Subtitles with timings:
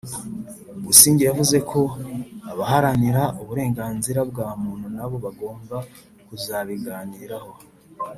[0.85, 1.79] Busingye yavuze ko
[2.51, 5.77] abaharanira uburenganzira bwa muntu nabo bagomba
[6.27, 7.51] kuzabiganiraho